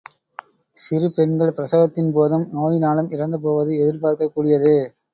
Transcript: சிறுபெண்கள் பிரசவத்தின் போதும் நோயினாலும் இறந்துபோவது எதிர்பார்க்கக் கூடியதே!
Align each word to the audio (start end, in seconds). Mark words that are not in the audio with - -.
சிறுபெண்கள் 0.77 1.53
பிரசவத்தின் 1.53 2.11
போதும் 2.11 2.47
நோயினாலும் 2.55 3.13
இறந்துபோவது 3.13 3.81
எதிர்பார்க்கக் 3.81 4.35
கூடியதே! 4.35 4.77